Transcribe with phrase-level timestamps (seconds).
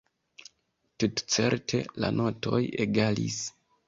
[1.03, 3.39] Tutcerte, la notoj egalis.